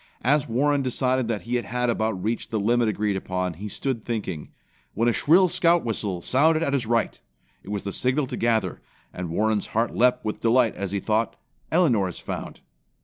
[0.23, 4.49] As Warren decided that he had about reached the limit agreed upon, he stood thinking,
[4.95, 7.21] when the shrill Scout whistle sounded at his right.
[7.61, 8.81] It was the signal to gather,
[9.13, 11.35] and Warren's heart leaped with delight as he thought,
[11.71, 12.61] "Elinor is found."